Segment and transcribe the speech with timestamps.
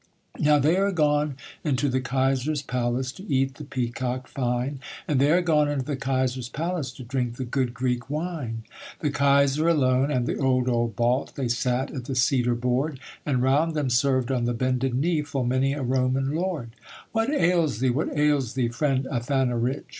[0.39, 5.31] Now they are gone into the Kaiser's palace To eat the peacock fine, And they
[5.31, 8.63] are gone into the Kaiser's palace To drink the good Greek wine.
[9.01, 13.43] The Kaiser alone, and the old old Balt, They sat at the cedar board; And
[13.43, 16.71] round them served on the bended knee Full many a Roman lord.
[17.11, 19.85] 'What ails thee, what ails thee, friend Athanarich?